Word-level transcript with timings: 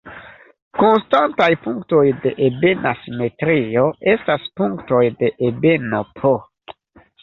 Konstantaj 0.79 1.49
punktoj 1.65 2.01
de 2.25 2.33
ebena 2.49 2.95
simetrio 3.03 3.87
estas 4.17 4.51
punktoj 4.59 5.07
de 5.25 5.35
ebeno 5.55 6.05
"P". 6.21 6.39